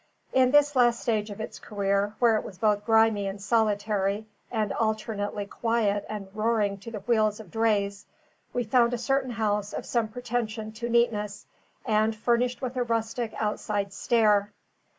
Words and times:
In 0.33 0.49
this 0.49 0.75
last 0.75 0.99
stage 1.01 1.29
of 1.29 1.39
its 1.39 1.59
career, 1.59 2.15
where 2.17 2.35
it 2.35 2.43
was 2.43 2.57
both 2.57 2.87
grimy 2.87 3.27
and 3.27 3.39
solitary, 3.39 4.25
and 4.51 4.71
alternately 4.73 5.45
quiet 5.45 6.07
and 6.09 6.27
roaring 6.33 6.79
to 6.79 6.89
the 6.89 7.01
wheels 7.01 7.39
of 7.39 7.51
drays, 7.51 8.07
we 8.51 8.63
found 8.63 8.95
a 8.95 8.97
certain 8.97 9.29
house 9.29 9.73
of 9.73 9.85
some 9.85 10.07
pretension 10.07 10.71
to 10.71 10.89
neatness, 10.89 11.45
and 11.85 12.15
furnished 12.15 12.63
with 12.63 12.77
a 12.77 12.83
rustic 12.83 13.35
outside 13.39 13.93
stair. 13.93 14.49